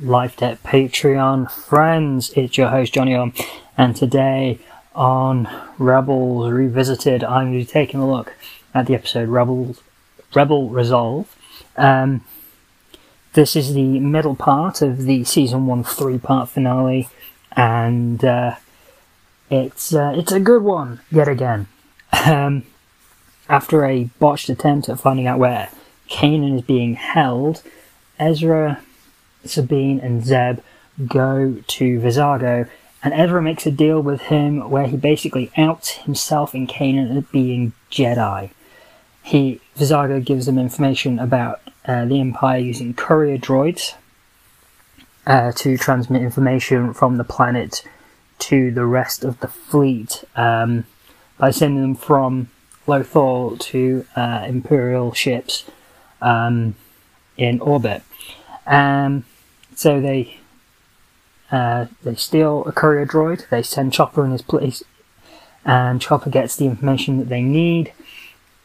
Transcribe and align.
Life 0.00 0.38
Debt 0.38 0.62
Patreon 0.62 1.50
friends. 1.50 2.30
It's 2.34 2.56
your 2.56 2.68
host 2.68 2.94
Johnny 2.94 3.14
On, 3.14 3.32
and 3.76 3.94
today 3.94 4.58
on 4.94 5.48
Rebels 5.78 6.50
Revisited, 6.50 7.22
I'm 7.22 7.52
going 7.52 7.60
to 7.60 7.66
be 7.66 7.70
taking 7.70 8.00
a 8.00 8.10
look 8.10 8.34
at 8.74 8.86
the 8.86 8.94
episode 8.94 9.28
Rebels 9.28 9.80
Rebel 10.34 10.70
Resolve. 10.70 11.34
Um, 11.76 12.24
this 13.34 13.54
is 13.54 13.74
the 13.74 14.00
middle 14.00 14.34
part 14.34 14.82
of 14.82 15.04
the 15.04 15.24
season 15.24 15.66
one 15.66 15.84
three 15.84 16.18
part 16.18 16.48
finale, 16.48 17.08
and 17.52 18.24
uh, 18.24 18.56
it's 19.50 19.94
uh, 19.94 20.14
it's 20.16 20.32
a 20.32 20.40
good 20.40 20.62
one 20.62 21.00
yet 21.10 21.28
again. 21.28 21.68
Um, 22.26 22.64
after 23.48 23.84
a 23.84 24.04
botched 24.18 24.48
attempt 24.48 24.88
at 24.88 25.00
finding 25.00 25.26
out 25.26 25.38
where 25.38 25.68
Kanan 26.08 26.56
is 26.56 26.62
being 26.62 26.94
held, 26.94 27.62
Ezra 28.18 28.80
Sabine 29.44 30.00
and 30.00 30.24
Zeb 30.24 30.60
go 31.06 31.56
to 31.66 32.00
Vizago, 32.00 32.68
and 33.02 33.14
Ezra 33.14 33.42
makes 33.42 33.66
a 33.66 33.70
deal 33.70 34.00
with 34.00 34.22
him 34.22 34.70
where 34.70 34.86
he 34.86 34.96
basically 34.96 35.50
outs 35.56 35.90
himself 35.90 36.54
and 36.54 36.68
Kanan 36.68 37.16
as 37.16 37.24
being 37.24 37.72
Jedi. 37.90 38.50
He 39.22 39.60
Vizago 39.76 40.24
gives 40.24 40.46
them 40.46 40.58
information 40.58 41.18
about 41.18 41.60
uh, 41.86 42.04
the 42.04 42.20
Empire 42.20 42.58
using 42.58 42.94
courier 42.94 43.38
droids 43.38 43.94
uh, 45.26 45.52
to 45.52 45.76
transmit 45.76 46.22
information 46.22 46.92
from 46.92 47.16
the 47.16 47.24
planet 47.24 47.84
to 48.38 48.70
the 48.72 48.84
rest 48.84 49.24
of 49.24 49.38
the 49.40 49.48
fleet 49.48 50.24
um, 50.36 50.84
by 51.38 51.50
sending 51.50 51.82
them 51.82 51.94
from 51.94 52.50
Lothal 52.86 53.58
to 53.58 54.04
uh, 54.16 54.44
Imperial 54.46 55.12
ships 55.12 55.64
um, 56.20 56.74
in 57.36 57.60
orbit. 57.60 58.02
Um, 58.66 59.24
so 59.74 60.00
they 60.00 60.38
uh, 61.50 61.86
they 62.02 62.14
steal 62.14 62.64
a 62.66 62.72
courier 62.72 63.06
droid. 63.06 63.48
They 63.50 63.62
send 63.62 63.92
Chopper 63.92 64.24
in 64.24 64.30
his 64.30 64.42
place, 64.42 64.82
and 65.64 66.00
Chopper 66.00 66.30
gets 66.30 66.56
the 66.56 66.64
information 66.66 67.18
that 67.18 67.28
they 67.28 67.42
need. 67.42 67.92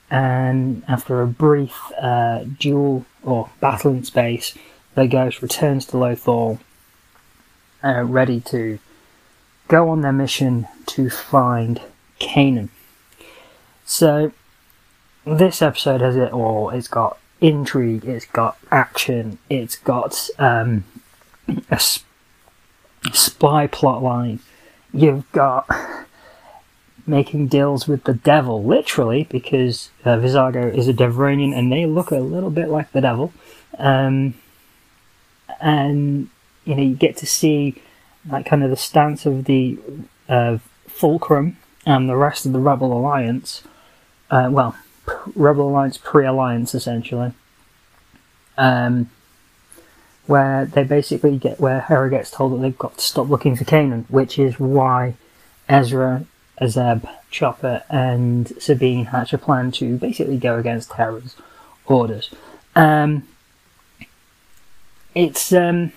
And 0.09 0.83
after 0.87 1.21
a 1.21 1.27
brief 1.27 1.91
uh, 2.01 2.45
duel 2.45 3.05
or 3.23 3.49
battle 3.59 3.91
in 3.91 4.05
space, 4.05 4.57
the 4.95 5.05
Ghost 5.05 5.41
returns 5.41 5.85
to 5.87 5.97
Lothal, 5.97 6.59
uh, 7.83 8.03
ready 8.03 8.39
to 8.41 8.79
go 9.67 9.89
on 9.89 10.01
their 10.01 10.13
mission 10.13 10.67
to 10.85 11.09
find 11.09 11.81
Kanan. 12.21 12.69
So, 13.85 14.31
this 15.25 15.61
episode 15.61 15.99
has 15.99 16.15
it 16.15 16.31
all. 16.31 16.69
It's 16.69 16.87
got 16.87 17.19
intrigue, 17.41 18.05
it's 18.05 18.25
got 18.25 18.57
action, 18.71 19.39
it's 19.49 19.75
got 19.75 20.29
um, 20.39 20.85
a 21.69 21.79
spy 23.13 23.67
plot 23.67 24.03
line. 24.03 24.39
You've 24.93 25.29
got 25.31 25.69
making 27.05 27.47
deals 27.47 27.87
with 27.87 28.03
the 28.03 28.13
devil, 28.13 28.63
literally, 28.63 29.23
because 29.29 29.89
uh, 30.03 30.17
Vizago 30.17 30.75
is 30.75 30.87
a 30.87 30.93
Devaronian 30.93 31.57
and 31.57 31.71
they 31.71 31.85
look 31.85 32.11
a 32.11 32.19
little 32.19 32.49
bit 32.49 32.69
like 32.69 32.91
the 32.91 33.01
devil. 33.01 33.33
Um, 33.77 34.33
and, 35.61 36.29
you 36.65 36.75
know, 36.75 36.83
you 36.83 36.95
get 36.95 37.17
to 37.17 37.25
see 37.25 37.81
like 38.29 38.45
kind 38.45 38.63
of 38.63 38.69
the 38.69 38.75
stance 38.75 39.25
of 39.25 39.45
the 39.45 39.77
uh, 40.27 40.57
Fulcrum 40.87 41.57
and 41.85 42.09
the 42.09 42.17
rest 42.17 42.45
of 42.45 42.51
the 42.51 42.59
Rebel 42.59 42.91
Alliance. 42.91 43.63
Uh, 44.29 44.49
well, 44.51 44.75
Rebel 45.35 45.69
Alliance 45.69 45.97
pre-alliance 45.97 46.75
essentially, 46.75 47.31
um, 48.57 49.09
where 50.27 50.65
they 50.65 50.83
basically 50.83 51.37
get 51.37 51.59
where 51.59 51.81
Hera 51.81 52.09
gets 52.09 52.29
told 52.29 52.53
that 52.53 52.57
they've 52.57 52.77
got 52.77 52.97
to 52.97 53.03
stop 53.03 53.29
looking 53.29 53.55
for 53.55 53.63
Kanan, 53.63 54.05
which 54.09 54.37
is 54.37 54.59
why 54.59 55.15
Ezra, 55.69 56.25
Azeb, 56.61 57.09
Chopper, 57.31 57.83
and 57.89 58.49
Sabine 58.61 59.05
hatch 59.05 59.33
a 59.33 59.37
plan 59.37 59.71
to 59.71 59.97
basically 59.97 60.37
go 60.37 60.57
against 60.57 60.93
Hera's 60.93 61.35
orders. 61.85 62.29
Um, 62.75 63.27
it's 65.15 65.51
um, 65.53 65.93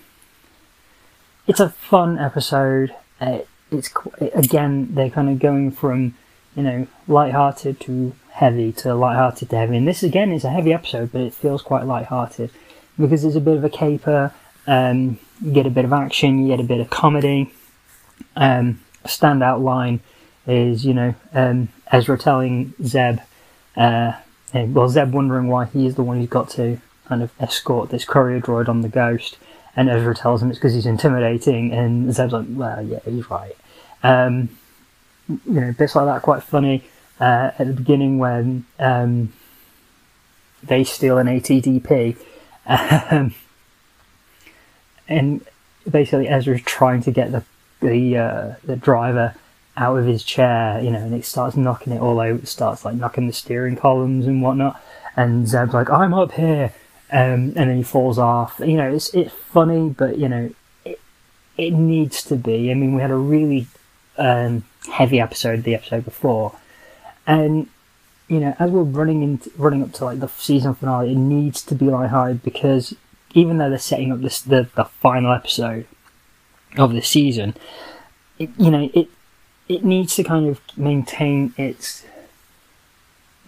it's 1.47 1.61
a 1.61 1.69
fun 1.69 2.19
episode. 2.19 2.95
Uh, 3.21 3.41
it's 3.71 3.91
again 4.35 4.95
they're 4.95 5.11
kind 5.11 5.29
of 5.29 5.39
going 5.39 5.73
from 5.73 6.15
you 6.57 6.63
know 6.63 6.87
light-hearted 7.07 7.81
to 7.81 8.15
heavy 8.31 8.73
to 8.73 8.95
light-hearted 8.95 9.51
to 9.51 9.57
heavy. 9.57 9.77
And 9.77 9.89
this 9.89 10.03
again 10.03 10.33
is 10.33 10.45
a 10.45 10.51
heavy 10.51 10.73
episode, 10.73 11.13
but 11.13 11.21
it 11.21 11.35
feels 11.35 11.63
quite 11.63 11.85
light-hearted 11.85 12.51
because 13.01 13.23
there's 13.23 13.37
a 13.37 13.41
bit 13.41 13.57
of 13.57 13.65
a 13.65 13.71
caper. 13.71 14.33
Um, 14.67 15.19
you 15.43 15.53
get 15.53 15.67
a 15.67 15.71
bit 15.71 15.85
of 15.85 15.93
action, 15.93 16.41
you 16.41 16.49
get 16.49 16.61
a 16.61 16.69
bit 16.69 16.81
of 16.81 16.91
comedy. 16.91 17.53
Um, 18.37 18.81
standout 19.05 19.63
line 19.63 20.01
is, 20.47 20.85
you 20.85 20.95
know, 20.95 21.15
um, 21.33 21.69
Ezra 21.91 22.19
telling 22.19 22.75
Zeb, 22.85 23.21
uh, 23.77 24.13
well, 24.53 24.89
Zeb 24.89 25.13
wondering 25.13 25.49
why 25.49 25.67
he 25.67 25.87
is 25.87 25.95
the 25.95 26.03
one 26.03 26.19
who's 26.19 26.29
got 26.29 26.51
to 26.51 26.81
kind 27.07 27.23
of 27.23 27.31
escort 27.41 27.91
this 27.91 28.05
courier 28.05 28.41
droid 28.41 28.69
on 28.69 28.83
the 28.83 28.89
ghost. 28.89 29.39
And 29.77 29.89
Ezra 29.89 30.15
tells 30.15 30.43
him 30.43 30.51
it's 30.51 30.59
because 30.59 30.75
he's 30.75 30.87
intimidating, 30.87 31.73
and 31.73 32.13
Zeb's 32.13 32.33
like, 32.33 32.47
well, 32.51 32.85
yeah, 32.85 32.99
he's 33.05 33.31
right. 33.31 33.57
Um, 34.03 34.49
you 35.29 35.61
know, 35.61 35.73
bits 35.73 35.95
like 35.95 36.07
that 36.07 36.23
quite 36.23 36.43
funny 36.43 36.83
uh, 37.21 37.53
at 37.57 37.67
the 37.67 37.73
beginning 37.73 38.19
when 38.19 38.65
um, 38.81 39.33
they 40.63 40.83
steal 40.83 41.19
an 41.19 41.29
ATDP. 41.29 42.17
Um, 42.71 43.35
and 45.09 45.45
basically 45.91 46.29
Ezra's 46.29 46.63
trying 46.63 47.03
to 47.03 47.11
get 47.11 47.33
the 47.33 47.45
the 47.81 48.17
uh, 48.17 48.55
the 48.65 48.77
driver 48.77 49.35
out 49.77 49.99
of 49.99 50.07
his 50.07 50.23
chair, 50.23 50.81
you 50.81 50.91
know, 50.91 50.99
and 50.99 51.15
it 51.15 51.25
starts 51.25 51.57
knocking 51.57 51.93
it 51.93 52.01
all 52.01 52.21
over. 52.21 52.39
It 52.39 52.49
starts 52.49 52.85
like 52.85 52.95
knocking 52.95 53.27
the 53.27 53.33
steering 53.33 53.77
columns 53.77 54.27
and 54.27 54.43
whatnot. 54.43 54.81
And 55.17 55.49
Zeb's 55.49 55.75
like, 55.75 55.91
"I'm 55.91 56.15
up 56.15 56.33
here," 56.33 56.73
um, 57.11 57.53
and 57.57 57.69
then 57.69 57.77
he 57.77 57.83
falls 57.83 58.19
off. 58.19 58.61
You 58.61 58.77
know, 58.77 58.93
it's 58.93 59.13
it's 59.15 59.35
funny, 59.35 59.89
but 59.91 60.19
you 60.19 60.29
know, 60.29 60.51
it 60.85 61.01
it 61.57 61.73
needs 61.73 62.23
to 62.25 62.37
be. 62.37 62.71
I 62.71 62.75
mean, 62.75 62.95
we 62.95 63.03
had 63.03 63.11
a 63.11 63.17
really 63.17 63.67
um, 64.17 64.65
heavy 64.93 65.21
episode 65.21 65.65
the 65.65 65.75
episode 65.75 66.05
before, 66.05 66.55
and 67.27 67.69
you 68.31 68.39
know, 68.39 68.55
as 68.61 68.71
we're 68.71 68.85
running 68.85 69.23
into 69.25 69.51
running 69.57 69.83
up 69.83 69.93
to 69.95 70.05
like 70.05 70.21
the 70.21 70.29
season 70.29 70.73
finale, 70.75 71.11
it 71.11 71.17
needs 71.17 71.63
to 71.65 71.75
be 71.75 71.87
lighthearted 71.87 72.45
because 72.45 72.95
even 73.35 73.59
though 73.59 73.69
they're 73.69 73.79
setting 73.79 74.13
up 74.13 74.21
this 74.21 74.41
the, 74.41 74.69
the 74.77 74.85
final 74.85 75.33
episode 75.33 75.87
of 76.77 76.93
the 76.93 77.03
season, 77.03 77.57
it, 78.39 78.49
you 78.57 78.71
know, 78.71 78.89
it 78.95 79.09
it 79.69 79.85
needs 79.85 80.15
to 80.15 80.23
kind 80.23 80.47
of 80.47 80.61
maintain 80.77 81.53
its 81.59 82.05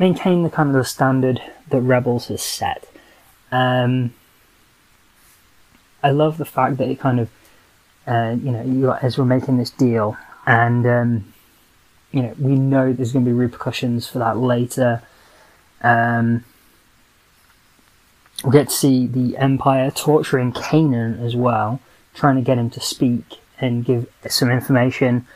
maintain 0.00 0.42
the 0.42 0.50
kind 0.50 0.70
of 0.70 0.74
the 0.74 0.84
standard 0.84 1.40
that 1.68 1.80
Rebels 1.80 2.26
has 2.26 2.42
set. 2.42 2.88
Um, 3.52 4.14
I 6.02 6.10
love 6.10 6.38
the 6.38 6.44
fact 6.44 6.78
that 6.78 6.88
it 6.88 6.98
kind 6.98 7.20
of, 7.20 7.30
uh, 8.08 8.34
you 8.42 8.50
know, 8.50 8.62
you 8.64 8.86
got 8.86 9.04
Ezra 9.04 9.24
making 9.24 9.58
this 9.58 9.70
deal, 9.70 10.16
and 10.44 10.84
um, 10.88 11.32
you 12.12 12.22
know, 12.22 12.34
we 12.38 12.54
know 12.54 12.92
there's 12.92 13.12
going 13.12 13.24
to 13.24 13.28
be 13.28 13.34
repercussions 13.34 14.06
for 14.06 14.18
that 14.18 14.36
later. 14.36 15.02
Um, 15.82 16.44
we 18.44 18.52
get 18.52 18.68
to 18.68 18.74
see 18.74 19.06
the 19.06 19.36
Empire 19.36 19.90
torturing 19.90 20.52
Kanan 20.52 21.20
as 21.24 21.34
well, 21.34 21.80
trying 22.14 22.36
to 22.36 22.42
get 22.42 22.58
him 22.58 22.70
to 22.70 22.80
speak 22.80 23.24
and 23.58 23.84
give 23.84 24.06
some 24.28 24.50
information, 24.50 25.26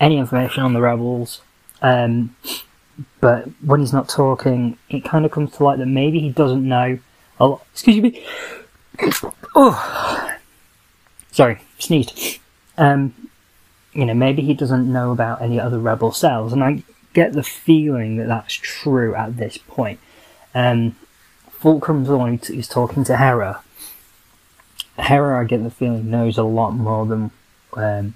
any 0.00 0.18
information 0.18 0.62
on 0.62 0.72
the 0.72 0.80
rebels. 0.80 1.42
Um, 1.82 2.36
but 3.20 3.48
when 3.62 3.80
he's 3.80 3.92
not 3.92 4.08
talking, 4.08 4.78
it 4.88 5.04
kind 5.04 5.24
of 5.24 5.32
comes 5.32 5.52
to 5.52 5.64
light 5.64 5.78
that 5.78 5.86
maybe 5.86 6.20
he 6.20 6.30
doesn't 6.30 6.66
know 6.66 6.98
a 7.40 7.46
lot. 7.46 7.66
Excuse 7.72 8.02
me. 8.02 8.24
oh, 9.54 10.34
sorry, 11.32 11.60
sneezed. 11.78 12.38
Um, 12.78 13.14
you 13.92 14.06
know, 14.06 14.14
maybe 14.14 14.42
he 14.42 14.54
doesn't 14.54 14.90
know 14.90 15.12
about 15.12 15.42
any 15.42 15.60
other 15.60 15.78
rebel 15.78 16.12
cells, 16.12 16.52
and 16.52 16.64
I 16.64 16.82
get 17.12 17.32
the 17.32 17.42
feeling 17.42 18.16
that 18.16 18.28
that's 18.28 18.54
true 18.54 19.14
at 19.14 19.36
this 19.36 19.58
point. 19.58 20.00
Um, 20.54 20.96
Fulcrum's 21.60 22.08
the 22.08 22.16
one 22.16 22.38
who's 22.38 22.68
talking 22.68 23.04
to 23.04 23.16
Hera. 23.16 23.62
Hera, 24.98 25.40
I 25.40 25.44
get 25.44 25.62
the 25.62 25.70
feeling, 25.70 26.10
knows 26.10 26.38
a 26.38 26.42
lot 26.42 26.72
more 26.72 27.06
than 27.06 27.30
um, 27.74 28.14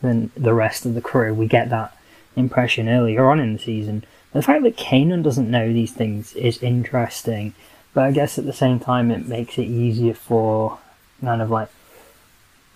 than 0.00 0.30
the 0.36 0.54
rest 0.54 0.86
of 0.86 0.94
the 0.94 1.00
crew. 1.00 1.34
We 1.34 1.46
get 1.46 1.70
that 1.70 1.96
impression 2.36 2.88
earlier 2.88 3.28
on 3.28 3.40
in 3.40 3.54
the 3.54 3.58
season. 3.58 4.04
The 4.32 4.42
fact 4.42 4.64
that 4.64 4.76
Kanan 4.76 5.22
doesn't 5.22 5.50
know 5.50 5.72
these 5.72 5.92
things 5.92 6.34
is 6.34 6.62
interesting, 6.62 7.54
but 7.92 8.04
I 8.04 8.10
guess 8.10 8.38
at 8.38 8.46
the 8.46 8.52
same 8.52 8.80
time 8.80 9.10
it 9.10 9.28
makes 9.28 9.58
it 9.58 9.64
easier 9.64 10.14
for 10.14 10.78
kind 11.20 11.40
of 11.40 11.50
like, 11.50 11.68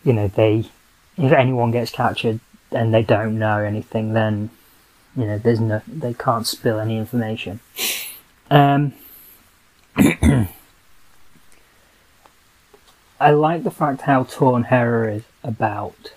you 0.04 0.12
know, 0.12 0.28
they 0.28 0.66
if 1.18 1.32
anyone 1.32 1.70
gets 1.70 1.90
captured 1.90 2.40
and 2.70 2.94
they 2.94 3.02
don't 3.02 3.38
know 3.38 3.58
anything, 3.58 4.12
then 4.12 4.50
you 5.16 5.26
know 5.26 5.38
there's 5.38 5.60
no 5.60 5.82
they 5.86 6.14
can't 6.14 6.46
spill 6.46 6.78
any 6.78 6.96
information. 6.96 7.60
Um, 8.50 8.94
I 13.20 13.32
like 13.32 13.64
the 13.64 13.70
fact 13.70 14.02
how 14.02 14.24
torn 14.24 14.64
Hera 14.64 15.14
is 15.16 15.24
about 15.42 16.12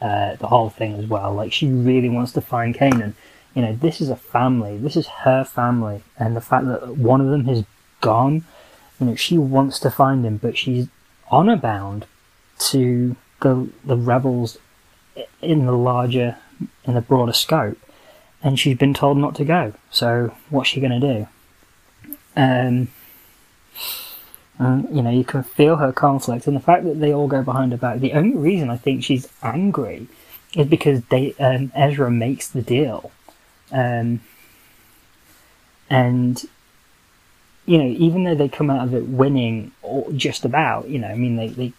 uh, 0.00 0.36
the 0.36 0.48
whole 0.48 0.68
thing 0.68 0.94
as 0.94 1.06
well. 1.06 1.32
Like 1.32 1.52
she 1.52 1.66
really 1.68 2.08
wants 2.08 2.32
to 2.32 2.40
find 2.40 2.74
Kanan. 2.74 3.14
You 3.54 3.62
know, 3.62 3.74
this 3.74 4.00
is 4.00 4.08
a 4.08 4.16
family. 4.16 4.78
This 4.78 4.96
is 4.96 5.06
her 5.06 5.44
family, 5.44 6.02
and 6.18 6.36
the 6.36 6.40
fact 6.40 6.66
that 6.66 6.96
one 6.96 7.20
of 7.20 7.28
them 7.28 7.44
has 7.46 7.64
gone. 8.00 8.44
You 9.00 9.06
know, 9.06 9.14
she 9.14 9.38
wants 9.38 9.78
to 9.80 9.90
find 9.90 10.24
him, 10.24 10.36
but 10.36 10.56
she's 10.56 10.88
honor 11.30 11.56
bound 11.56 12.06
to 12.58 13.16
the 13.42 13.68
the 13.84 13.96
rebels 13.96 14.58
in 15.40 15.66
the 15.66 15.72
larger, 15.72 16.38
in 16.84 16.94
the 16.94 17.00
broader 17.00 17.32
scope, 17.32 17.78
and 18.42 18.58
she's 18.58 18.78
been 18.78 18.94
told 18.94 19.18
not 19.18 19.34
to 19.36 19.44
go. 19.44 19.74
So 19.90 20.34
what's 20.50 20.70
she 20.70 20.80
going 20.80 21.00
to 21.00 21.14
do? 21.14 21.28
Um, 22.34 22.88
and, 24.58 24.96
you 24.96 25.02
know, 25.02 25.10
you 25.10 25.24
can 25.24 25.42
feel 25.42 25.76
her 25.76 25.92
conflict, 25.92 26.46
and 26.46 26.56
the 26.56 26.60
fact 26.60 26.84
that 26.84 27.00
they 27.00 27.12
all 27.12 27.28
go 27.28 27.42
behind 27.42 27.72
her 27.72 27.78
back. 27.78 27.98
The 28.00 28.12
only 28.12 28.36
reason 28.36 28.70
I 28.70 28.76
think 28.76 29.02
she's 29.02 29.28
angry 29.42 30.06
is 30.54 30.66
because 30.66 31.02
they 31.04 31.34
um, 31.38 31.72
Ezra 31.74 32.10
makes 32.10 32.48
the 32.48 32.62
deal, 32.62 33.10
um, 33.70 34.20
and 35.90 36.44
you 37.66 37.78
know, 37.78 37.86
even 37.86 38.24
though 38.24 38.34
they 38.34 38.48
come 38.48 38.70
out 38.70 38.84
of 38.84 38.94
it 38.94 39.06
winning, 39.08 39.72
or 39.82 40.10
just 40.12 40.44
about, 40.44 40.88
you 40.88 40.98
know, 40.98 41.08
I 41.08 41.14
mean, 41.16 41.36
they, 41.36 41.48
they 41.48 41.72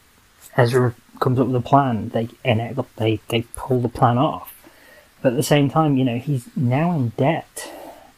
Ezra 0.55 0.95
comes 1.23 1.39
up 1.39 1.47
with 1.47 1.55
a 1.55 1.61
plan, 1.61 2.09
they 2.09 2.29
and 2.43 2.85
they 2.97 3.19
they 3.29 3.41
pull 3.55 3.81
the 3.81 3.89
plan 3.89 4.17
off, 4.17 4.53
but 5.21 5.33
at 5.33 5.35
the 5.35 5.43
same 5.43 5.69
time, 5.69 5.97
you 5.97 6.05
know, 6.05 6.17
he's 6.17 6.47
now 6.55 6.91
in 6.91 7.09
debt 7.09 7.71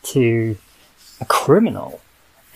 to 0.04 0.58
a 1.22 1.26
criminal 1.26 2.02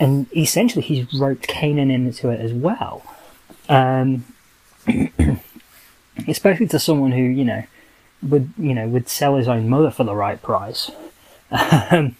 and 0.00 0.26
essentially 0.34 0.82
he's 0.82 1.12
roped 1.12 1.46
Kanan 1.46 1.92
into 1.92 2.30
it 2.30 2.40
as 2.40 2.52
well. 2.52 3.02
Um, 3.68 4.24
especially 6.26 6.66
to 6.68 6.78
someone 6.78 7.12
who 7.12 7.22
you 7.22 7.44
know 7.44 7.62
would 8.22 8.52
you 8.58 8.74
know 8.74 8.88
would 8.88 9.08
sell 9.08 9.36
his 9.36 9.46
own 9.46 9.68
mother 9.68 9.90
for 9.90 10.02
the 10.02 10.14
right 10.14 10.42
price, 10.42 10.90
um, 11.52 12.16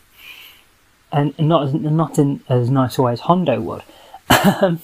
and 1.10 1.36
not 1.38 1.64
as, 1.64 1.74
not 1.74 2.18
in 2.18 2.42
as 2.48 2.70
nice 2.70 2.98
a 2.98 3.02
way 3.02 3.14
as 3.14 3.20
Hondo 3.20 3.60
would. 3.60 3.82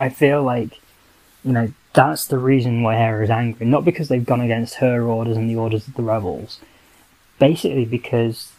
I 0.00 0.08
feel 0.10 0.42
like 0.42 0.80
you 1.44 1.52
know 1.52 1.72
that's 1.92 2.26
the 2.26 2.38
reason 2.38 2.82
why 2.82 2.96
Hera 2.96 3.22
is 3.22 3.30
angry, 3.30 3.66
not 3.66 3.84
because 3.84 4.08
they've 4.08 4.24
gone 4.24 4.40
against 4.40 4.76
her 4.76 5.02
orders 5.02 5.36
and 5.36 5.48
the 5.48 5.56
orders 5.56 5.86
of 5.86 5.94
the 5.94 6.02
rebels, 6.02 6.58
basically 7.38 7.84
because 7.84 8.52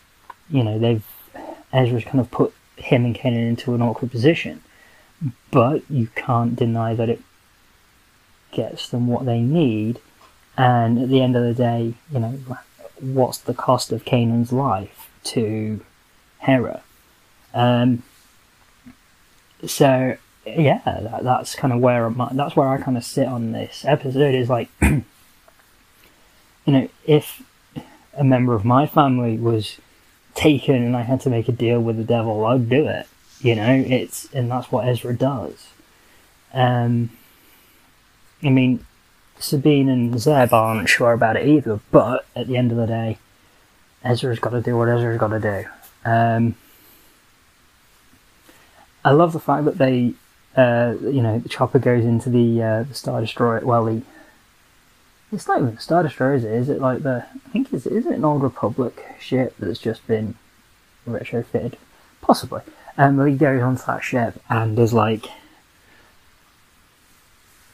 you 0.50 0.64
know 0.64 0.80
they've 0.80 1.06
Ezra's 1.74 2.06
kind 2.06 2.20
of 2.20 2.32
put 2.32 2.54
him 2.78 3.06
and 3.06 3.16
Kanan 3.16 3.50
into 3.50 3.74
an 3.74 3.82
awkward 3.82 4.12
position. 4.12 4.62
But 5.52 5.90
you 5.90 6.10
can't 6.16 6.56
deny 6.56 6.94
that 6.94 7.10
it 7.10 7.22
gets 8.52 8.90
them 8.90 9.08
what 9.08 9.26
they 9.26 9.40
need, 9.40 10.00
and 10.58 11.00
at 11.00 11.10
the 11.10 11.22
end 11.22 11.36
of 11.36 11.44
the 11.44 11.54
day, 11.54 11.96
you 12.12 12.20
know, 12.20 12.40
what's 13.00 13.40
the 13.40 13.54
cost 13.54 13.92
of 13.92 14.06
Kanan's 14.06 14.54
life 14.54 15.10
to 15.26 15.82
Hera? 16.40 16.84
Um, 17.54 18.04
so 19.66 20.18
yeah, 20.46 20.82
that, 20.86 21.24
that's 21.24 21.56
kind 21.56 21.74
of 21.74 21.80
where 21.80 22.06
I'm, 22.06 22.38
that's 22.38 22.56
where 22.56 22.68
I 22.68 22.78
kind 22.82 22.98
of 22.98 23.04
sit 23.04 23.28
on 23.28 23.52
this 23.52 23.84
episode. 23.86 24.36
Is 24.36 24.50
like, 24.50 24.70
you 24.82 25.04
know, 26.68 26.90
if 27.06 27.42
a 28.14 28.24
member 28.24 28.54
of 28.54 28.64
my 28.66 28.86
family 28.86 29.38
was 29.38 29.78
taken 30.34 30.76
and 30.76 30.96
I 30.96 31.02
had 31.02 31.22
to 31.22 31.30
make 31.30 31.48
a 31.48 31.54
deal 31.54 31.80
with 31.82 31.98
the 31.98 32.04
devil, 32.04 32.46
I'd 32.46 32.70
do 32.70 32.88
it. 32.88 33.08
You 33.40 33.56
know, 33.56 33.84
it's 33.88 34.32
and 34.34 34.50
that's 34.50 34.72
what 34.72 34.88
Ezra 34.88 35.16
does. 35.16 35.68
Um, 36.54 37.10
I 38.44 38.50
mean, 38.50 38.86
Sabine 39.40 39.90
and 39.90 40.20
Zeb 40.20 40.54
aren't 40.54 40.90
sure 40.90 41.14
about 41.14 41.36
it 41.36 41.48
either, 41.48 41.80
but 41.92 42.26
at 42.36 42.48
the 42.48 42.58
end 42.58 42.72
of 42.72 42.78
the 42.78 42.88
day, 42.88 43.18
Ezra's 44.04 44.40
got 44.40 44.52
to 44.52 44.62
do 44.62 44.78
what 44.78 44.88
Ezra's 44.88 45.20
got 45.20 45.30
to 45.30 45.40
do. 45.40 45.66
Um, 46.10 46.56
I 49.04 49.12
love 49.12 49.34
the 49.34 49.40
fact 49.40 49.66
that 49.66 49.78
they, 49.78 50.14
uh, 50.58 50.96
you 51.02 51.22
know, 51.22 51.40
the 51.40 51.50
chopper 51.50 51.80
goes 51.80 52.06
into 52.06 52.30
the 52.30 52.62
uh, 52.62 52.84
the 52.84 52.94
Star 52.94 53.22
Destroyer. 53.22 53.66
Well, 53.66 53.86
the 53.86 54.02
it's 55.32 55.50
even 55.50 55.68
a 55.68 55.80
Star 55.80 56.04
Destroyer, 56.04 56.36
is 56.36 56.44
it? 56.44 56.52
Is 56.52 56.70
it 56.70 56.80
like 56.80 57.04
the? 57.04 57.26
I 57.34 57.50
think 57.50 57.74
is 57.74 57.86
is 57.86 58.06
it 58.06 58.14
an 58.14 58.26
Old 58.26 58.42
Republic 58.42 59.06
ship 59.20 59.56
that's 59.60 59.80
just 59.80 60.06
been 60.08 60.36
retrofitted? 61.08 61.76
Possibly. 62.22 62.62
And 62.98 63.20
um, 63.20 63.28
he 63.28 63.36
goes 63.36 63.62
onto 63.62 63.84
that 63.86 64.04
ship 64.04 64.42
and 64.50 64.80
is 64.80 64.94
like, 64.94 65.26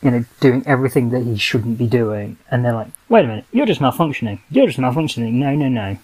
you 0.01 0.09
know, 0.09 0.25
doing 0.39 0.63
everything 0.65 1.11
that 1.11 1.21
he 1.21 1.37
shouldn't 1.37 1.77
be 1.77 1.87
doing, 1.87 2.37
and 2.49 2.65
they're 2.65 2.73
like, 2.73 2.87
"Wait 3.09 3.25
a 3.25 3.27
minute, 3.27 3.45
you're 3.51 3.67
just 3.67 3.81
malfunctioning. 3.81 4.39
You're 4.49 4.67
just 4.67 4.79
malfunctioning. 4.79 5.33
No, 5.33 5.55
no, 5.55 5.69
no." 5.69 5.97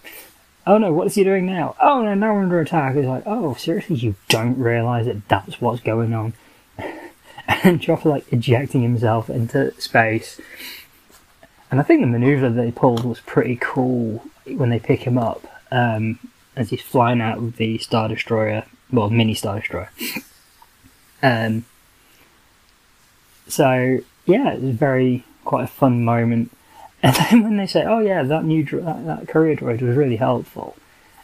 Oh 0.67 0.77
no, 0.77 0.91
what 0.91 1.07
is 1.07 1.15
he 1.15 1.23
doing 1.23 1.45
now? 1.45 1.75
Oh 1.81 2.03
no, 2.03 2.13
now 2.13 2.33
we're 2.33 2.43
under 2.43 2.59
attack. 2.59 2.95
It's 2.97 3.07
like, 3.07 3.23
oh 3.25 3.53
seriously, 3.55 3.95
you 3.95 4.15
don't 4.27 4.59
realise 4.59 5.05
that 5.05 5.27
that's 5.29 5.61
what's 5.61 5.81
going 5.81 6.13
on. 6.13 6.33
and 7.63 7.81
Chopper 7.81 8.09
like 8.09 8.31
ejecting 8.31 8.81
himself 8.81 9.29
into 9.29 9.79
space 9.79 10.39
and 11.69 11.79
I 11.79 11.83
think 11.83 12.01
the 12.01 12.07
maneuver 12.07 12.49
they 12.49 12.71
pulled 12.71 13.03
was 13.03 13.19
pretty 13.19 13.57
cool 13.59 14.23
when 14.45 14.69
they 14.69 14.79
pick 14.79 15.01
him 15.01 15.17
up 15.17 15.45
um, 15.71 16.19
as 16.55 16.69
he's 16.69 16.81
flying 16.81 17.21
out 17.21 17.37
of 17.37 17.57
the 17.57 17.77
Star 17.79 18.07
Destroyer, 18.07 18.63
well, 18.91 19.09
mini 19.09 19.33
Star 19.33 19.59
Destroyer. 19.59 19.91
Um, 21.23 21.65
so 23.47 23.97
yeah, 24.27 24.53
it 24.53 24.61
was 24.61 24.75
very 24.75 25.23
quite 25.45 25.63
a 25.63 25.67
fun 25.67 26.05
moment. 26.05 26.51
And 27.01 27.15
then 27.15 27.43
when 27.43 27.57
they 27.57 27.65
say, 27.65 27.83
"Oh 27.83 27.99
yeah, 28.01 28.21
that 28.21 28.45
new 28.45 28.63
that, 28.63 29.05
that 29.07 29.27
courier 29.27 29.55
droid 29.55 29.81
was 29.81 29.97
really 29.97 30.17
helpful," 30.17 30.75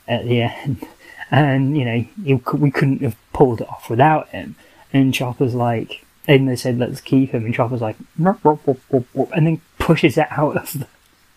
at 0.08 0.26
the 0.26 0.42
end, 0.42 0.88
and 1.30 1.78
you 1.78 1.86
know, 1.86 2.40
we 2.56 2.72
couldn't 2.72 3.04
have 3.04 3.16
pulled 3.34 3.62
it 3.62 3.70
off 3.70 3.88
without 3.88 4.30
him. 4.30 4.56
And 4.92 5.14
Chopper's 5.14 5.54
like, 5.54 6.06
and 6.28 6.48
they 6.48 6.56
said, 6.56 6.80
let's 6.80 7.02
keep 7.02 7.32
him. 7.32 7.46
And 7.46 7.54
Chopper's 7.54 7.82
like, 7.82 7.98
and 8.18 9.48
then 9.48 9.62
pushes 9.78 10.18
it 10.18 10.28
out 10.32 10.56
of 10.56 10.80
the, 10.80 10.88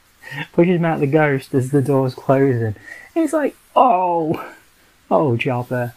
pushes 0.52 0.76
him 0.76 0.84
out 0.84 0.94
of 0.94 1.00
the 1.00 1.06
ghost 1.06 1.54
as 1.54 1.70
the 1.70 1.82
door's 1.82 2.14
closing. 2.14 2.76
And 3.14 3.24
it's 3.24 3.32
like, 3.32 3.56
oh, 3.74 4.52
oh, 5.10 5.36
Chopper, 5.36 5.94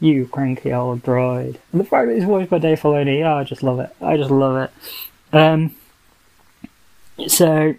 you 0.00 0.26
cranky 0.26 0.72
old 0.72 1.02
droid. 1.02 1.58
And 1.72 1.80
the 1.80 1.84
fact 1.84 2.08
that 2.08 2.16
it's 2.16 2.24
voiced 2.24 2.50
by 2.50 2.58
Dave 2.58 2.80
Filoni, 2.80 3.22
oh, 3.24 3.38
I 3.38 3.44
just 3.44 3.62
love 3.62 3.78
it. 3.80 3.94
I 4.00 4.16
just 4.16 4.30
love 4.30 4.56
it. 4.56 5.36
Um, 5.36 5.74
so, 7.28 7.74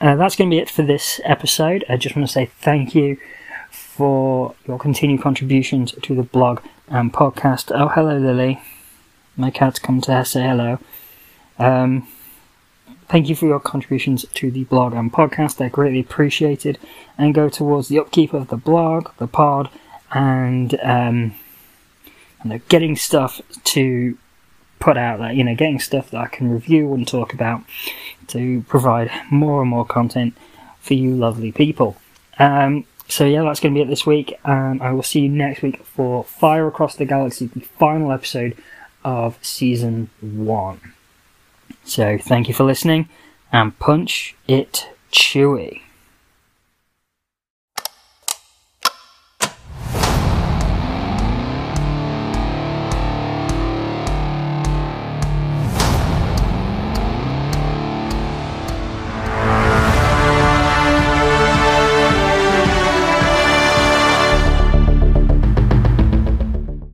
uh, 0.00 0.16
that's 0.16 0.36
going 0.36 0.50
to 0.50 0.54
be 0.54 0.60
it 0.60 0.70
for 0.70 0.82
this 0.82 1.18
episode. 1.24 1.84
I 1.88 1.96
just 1.96 2.14
want 2.14 2.28
to 2.28 2.32
say 2.32 2.46
thank 2.60 2.94
you 2.94 3.16
for 3.70 4.54
your 4.66 4.78
continued 4.78 5.22
contributions 5.22 5.92
to 6.02 6.14
the 6.14 6.22
blog 6.22 6.60
and 6.88 7.12
podcast. 7.12 7.72
Oh, 7.74 7.88
hello, 7.88 8.18
Lily 8.18 8.60
my 9.38 9.50
cat's 9.50 9.78
come 9.78 10.00
to 10.02 10.24
say 10.24 10.42
hello. 10.42 10.78
Um, 11.58 12.08
thank 13.08 13.28
you 13.28 13.36
for 13.36 13.46
your 13.46 13.60
contributions 13.60 14.26
to 14.34 14.50
the 14.50 14.64
blog 14.64 14.92
and 14.92 15.12
podcast. 15.12 15.56
They're 15.56 15.70
greatly 15.70 16.00
appreciated 16.00 16.78
and 17.16 17.34
go 17.34 17.48
towards 17.48 17.88
the 17.88 17.98
upkeep 17.98 18.34
of 18.34 18.48
the 18.48 18.56
blog, 18.56 19.10
the 19.18 19.28
pod, 19.28 19.70
and 20.12 20.78
um, 20.82 21.34
and 22.42 22.68
getting 22.68 22.96
stuff 22.96 23.40
to 23.64 24.18
put 24.80 24.96
out 24.96 25.20
there. 25.20 25.32
You 25.32 25.44
know, 25.44 25.54
getting 25.54 25.80
stuff 25.80 26.10
that 26.10 26.20
I 26.20 26.26
can 26.26 26.50
review 26.50 26.92
and 26.92 27.06
talk 27.06 27.32
about 27.32 27.62
to 28.28 28.62
provide 28.68 29.10
more 29.30 29.60
and 29.62 29.70
more 29.70 29.86
content 29.86 30.36
for 30.80 30.94
you 30.94 31.14
lovely 31.14 31.52
people. 31.52 31.96
Um, 32.38 32.84
so 33.08 33.24
yeah, 33.24 33.42
that's 33.42 33.60
going 33.60 33.74
to 33.74 33.78
be 33.78 33.82
it 33.82 33.88
this 33.88 34.04
week, 34.04 34.38
and 34.44 34.82
I 34.82 34.92
will 34.92 35.02
see 35.02 35.20
you 35.20 35.28
next 35.28 35.62
week 35.62 35.84
for 35.84 36.24
Fire 36.24 36.66
Across 36.66 36.96
the 36.96 37.06
Galaxy, 37.06 37.46
the 37.46 37.60
final 37.60 38.12
episode 38.12 38.56
of 39.08 39.38
season 39.40 40.10
one. 40.20 40.80
So 41.84 42.18
thank 42.18 42.46
you 42.48 42.54
for 42.54 42.64
listening 42.64 43.08
and 43.50 43.78
punch 43.78 44.36
it 44.46 44.86
Chewie. 45.10 45.80